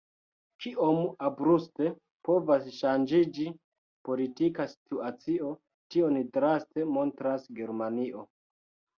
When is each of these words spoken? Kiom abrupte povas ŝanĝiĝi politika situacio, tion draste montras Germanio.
Kiom 0.63 0.99
abrupte 1.25 1.89
povas 2.29 2.63
ŝanĝiĝi 2.77 3.45
politika 4.09 4.65
situacio, 4.71 5.51
tion 5.97 6.17
draste 6.39 6.87
montras 6.97 7.45
Germanio. 7.61 8.25